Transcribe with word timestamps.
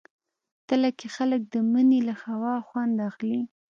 تله 0.67 0.89
کې 0.97 1.07
خلک 1.15 1.41
د 1.53 1.55
مني 1.71 1.99
له 2.07 2.15
هوا 2.25 2.55
خوند 2.67 2.95
اخلي. 3.09 3.39